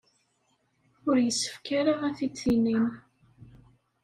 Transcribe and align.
Ur 1.07 1.15
yessefk 1.25 1.65
ara 1.79 1.93
ad 2.07 2.15
t-id-tinim. 2.17 2.85